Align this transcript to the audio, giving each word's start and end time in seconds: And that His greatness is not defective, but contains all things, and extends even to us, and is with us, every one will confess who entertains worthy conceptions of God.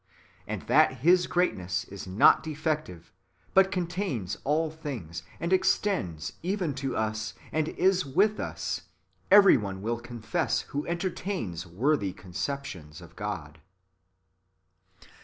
And 0.47 0.63
that 0.63 1.01
His 1.05 1.27
greatness 1.27 1.83
is 1.83 2.07
not 2.07 2.41
defective, 2.41 3.13
but 3.53 3.69
contains 3.71 4.35
all 4.43 4.71
things, 4.71 5.21
and 5.39 5.53
extends 5.53 6.33
even 6.41 6.73
to 6.81 6.97
us, 6.97 7.35
and 7.51 7.67
is 7.67 8.03
with 8.03 8.39
us, 8.39 8.81
every 9.29 9.57
one 9.57 9.83
will 9.83 9.99
confess 9.99 10.61
who 10.61 10.87
entertains 10.87 11.67
worthy 11.67 12.13
conceptions 12.13 12.99
of 12.99 13.15
God. 13.15 13.59